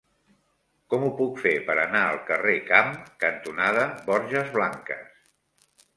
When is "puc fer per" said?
1.19-1.75